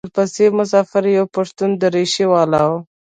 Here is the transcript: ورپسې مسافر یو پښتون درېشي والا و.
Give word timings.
ورپسې 0.05 0.45
مسافر 0.59 1.03
یو 1.17 1.25
پښتون 1.35 1.69
درېشي 1.83 2.25
والا 2.33 2.61
و. 2.69 2.71